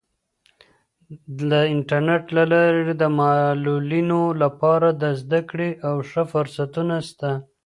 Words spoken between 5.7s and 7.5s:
او ښه فرصتونه سته.